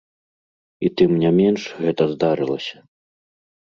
І 0.87 0.91
тым 1.01 1.11
не 1.23 1.31
менш, 1.39 1.61
гэта 1.85 2.03
здарылася. 2.15 2.77